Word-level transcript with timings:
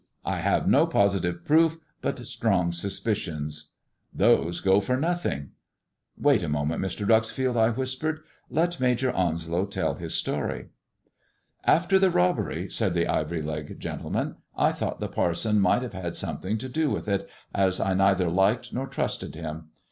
I 0.25 0.39
have 0.39 0.67
no 0.67 0.87
positive 0.87 1.45
proof, 1.45 1.77
but 2.01 2.25
strong 2.25 2.71
suspicions."" 2.71 3.69
Those 4.15 4.59
go 4.59 4.79
for 4.81 4.97
nothing."" 4.97 5.51
Wait 6.17 6.41
a 6.41 6.49
moment, 6.49 6.81
Mr. 6.81 7.05
Dreuxfield," 7.05 7.55
I 7.55 7.69
whispered." 7.69 8.21
Let 8.59 8.79
Major 8.79 9.11
Onslow 9.11 9.67
tell 9.67 9.93
his 9.93 10.15
story." 10.15 10.69
"After 11.65 11.99
the 11.99 12.09
robbery," 12.09 12.67
said 12.67 12.95
the 12.95 13.05
ivory 13.07 13.43
leg 13.43 13.79
gentleman, 13.79 14.37
"I 14.57 14.71
thought 14.71 14.99
the 15.01 15.07
parson 15.07 15.59
might 15.59 15.83
have 15.83 15.93
had 15.93 16.15
something 16.15 16.57
to 16.57 16.67
do 16.67 16.89
with 16.89 17.07
it, 17.07 17.29
as 17.53 17.79
I 17.79 17.93
neither 17.93 18.27
liked 18.27 18.73
nor 18.73 18.87
trusted 18.87 19.35
him. 19.35 19.69